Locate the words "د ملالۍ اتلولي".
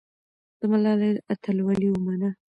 0.59-1.87